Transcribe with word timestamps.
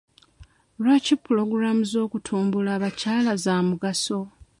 Lwaki 0.81 1.13
puloogulaamu 1.23 1.83
z'okutumbula 1.91 2.69
abakyala 2.77 3.31
za 3.43 3.55
mugaso? 3.67 4.19